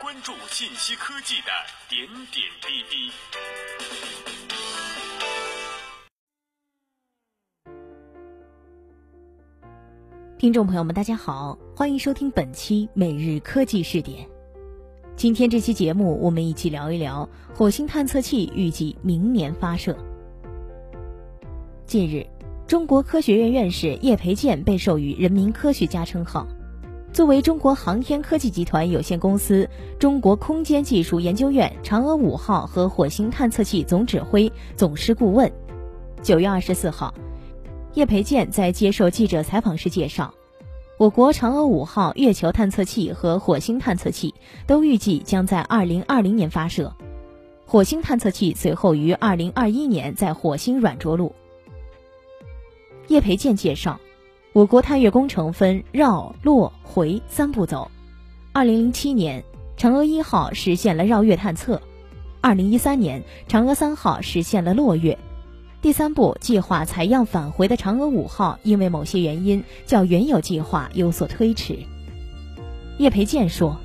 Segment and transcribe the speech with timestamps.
[0.00, 1.50] 关注信息科技的
[1.88, 3.12] 点点滴滴。
[10.38, 14.26] 听众朋友们，大家好，欢迎收听本期每日科技视点。
[15.14, 19.94] 今天这期节目，我们一起聊一聊火星探测器预计明年发射。
[21.84, 22.26] 近日，
[22.66, 26.46] 中国科学院院士叶培建被授予人民科学家称号。
[27.12, 35.50] 作为中国航天科技集团有限公司、中国空间技术研究院嫦娥五号和火星探测器总指挥、总师顾问，
[36.22, 37.12] 九月二十四号，
[37.94, 40.32] 叶培建在接受记者采访时介绍，
[40.98, 44.32] 我国嫦娥五号月球探测器和火星探测器
[44.64, 46.94] 都预计将在二零二零年发射，
[47.66, 51.34] 火星探测器随后于二零二一年在火星软着陆。
[53.08, 53.98] 叶培建介绍。
[54.52, 57.88] 我国探月工程分绕、落、回三步走。
[58.52, 59.44] 二零零七年，
[59.78, 61.80] 嫦娥一号实现了绕月探测；
[62.40, 65.16] 二零一三年，嫦娥三号实现了落月。
[65.80, 71.78] 第三步计划采样返回的嫦娥五号，因为某些原因，较原有计划有所推迟。
[72.98, 73.78] 叶培建说：“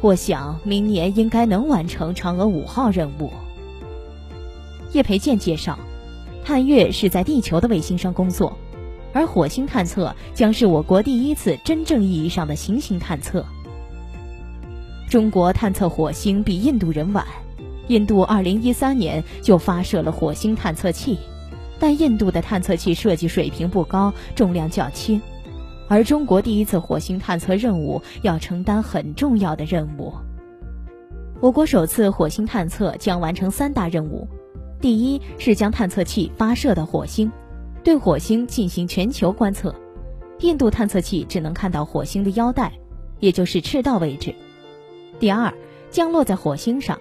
[0.00, 3.30] 我想明年应该能完成嫦娥五号任务。”
[4.92, 5.78] 叶培建介绍，
[6.42, 8.56] 探月是在地球的卫星上工作。
[9.14, 13.42] 而火星探测将是我国第一次真正意义上的行星探测。
[15.08, 17.24] 中国探测火星比印度人晚，
[17.86, 21.16] 印度2013年就发射了火星探测器，
[21.78, 25.22] 但印度的探测器设计水平不高，重量较轻，
[25.88, 30.12] 而中国第一次火星探测任务要承担很重要的任务。
[31.40, 34.26] 我国首次火星探测将完成三大任务，
[34.80, 37.30] 第一是将探测器发射到火星。
[37.84, 39.72] 对火星进行全球观测，
[40.40, 42.72] 印度探测器只能看到火星的腰带，
[43.20, 44.34] 也就是赤道位置。
[45.20, 45.52] 第二，
[45.90, 46.98] 降落在火星上。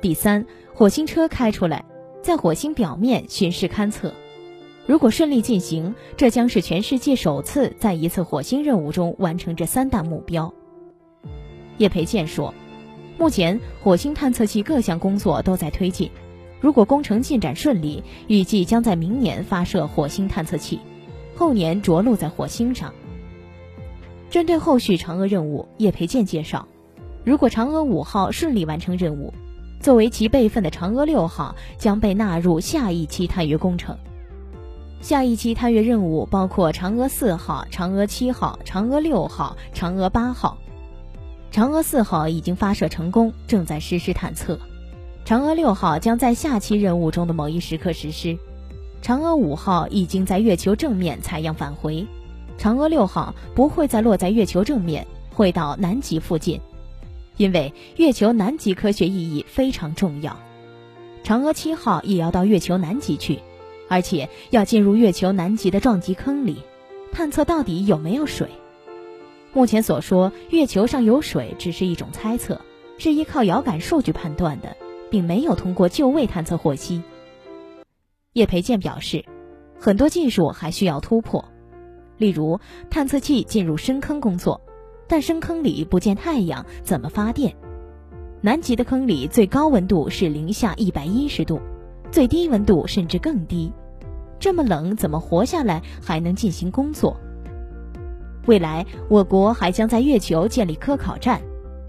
[0.00, 1.84] 第三，火星车开出来，
[2.20, 4.12] 在火星表面巡视勘测。
[4.86, 10.52] 如果顺利进行，这将是全世界首次在一次火星任务中完成这三大目标。
[11.76, 12.52] 叶培建说，
[13.16, 16.10] 目前火星探测器各项工作都在推进。
[16.60, 20.80] 如果工程进展顺利，预计将在明年发射火星探测器，
[21.36, 22.92] 后年着陆在火星上。
[24.28, 26.66] 针对后续嫦娥任务，叶培建介绍，
[27.24, 29.32] 如果嫦娥五号顺利完成任务，
[29.80, 33.96] 作为其备份的嫦娥六号将被纳入下一期探月工程。
[35.00, 40.58] 下一期探月任务包括嫦娥四号、嫦娥七号、嫦娥六号、嫦娥八号。
[41.52, 44.58] 嫦娥四号已经发射成功，正在实施探测。
[45.28, 48.38] 嫦娥六号将在下期任务中的某一时刻实施，
[49.02, 52.06] 嫦娥五号已经在月球正面采样返回，
[52.58, 56.58] 嫦娥六号不会再落在月球正面，会到南极附近，
[57.36, 60.34] 因为月球南极科学意义非常重要。
[61.22, 63.40] 嫦娥七号也要到月球南极去，
[63.86, 66.62] 而且要进入月球南极的撞击坑里，
[67.12, 68.48] 探测到底有没有水。
[69.52, 72.62] 目前所说月球上有水只是一种猜测，
[72.96, 74.74] 是依靠遥感数据判断的。
[75.10, 77.02] 并没有通过就位探测获悉。
[78.32, 79.24] 叶培建表示，
[79.78, 81.44] 很多技术还需要突破，
[82.16, 82.60] 例如
[82.90, 84.60] 探测器进入深坑工作，
[85.08, 87.56] 但深坑里不见太阳，怎么发电？
[88.40, 91.60] 南极的坑里最高温度是零下一百一十度，
[92.12, 93.72] 最低温度甚至更低，
[94.38, 97.16] 这么冷怎么活下来还能进行工作？
[98.46, 101.42] 未来我国还将在月球建立科考站，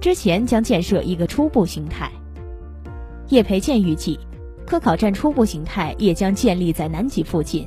[0.00, 2.10] 之前将建设一个初步形态。
[3.30, 4.18] 叶培建预计，
[4.66, 7.66] 科考站初步形态也将建立在南极附近。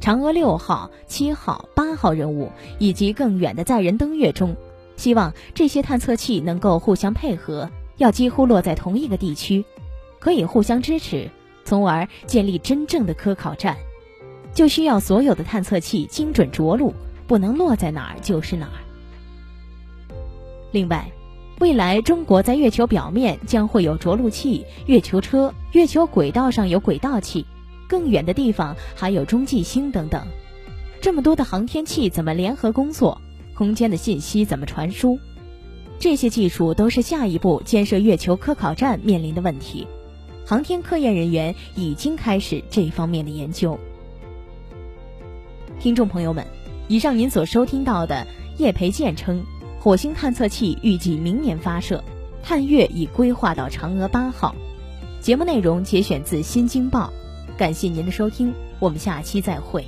[0.00, 4.54] 嫦娥六号、七号、八号任务以及更远的载人登月中，
[4.96, 9.64] 希望这些探测器能够互相配合，要几乎落在同一个地区，
[10.20, 11.28] 可以互相支持，
[11.64, 13.76] 从而建立真正的科考站。
[14.52, 16.94] 就需要所有的探测器精准着陆，
[17.26, 18.78] 不能落在哪儿就是哪儿。
[20.70, 21.04] 另外。
[21.60, 27.46] 未来，中国在月球表面将会有着陆器、月球车，月球轨道上有轨道器，
[27.88, 30.26] 更远的地方还有中继星等等。
[31.00, 33.20] 这么多的航天器怎么联合工作？
[33.54, 35.18] 空间的信息怎么传输？
[36.00, 39.86] 这些技术都是下一步建设月球科考站面临的问题。
[40.44, 43.78] 航天科研人员已经开始这方面的研究。
[45.78, 46.44] 听众朋友们，
[46.88, 48.26] 以上您所收听到的，
[48.58, 49.44] 叶培建称。
[49.84, 52.02] 火星探测器预计明年发射，
[52.42, 54.54] 探月已规划到嫦娥八号。
[55.20, 57.12] 节目内容节选自《新京报》，
[57.58, 59.84] 感谢您的收听，我们下期再会。